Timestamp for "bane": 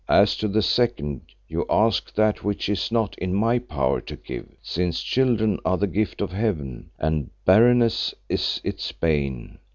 8.93-9.59